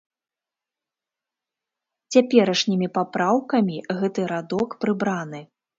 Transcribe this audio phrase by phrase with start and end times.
[2.15, 5.39] Цяперашнімі папраўкамі гэты радок прыбраны.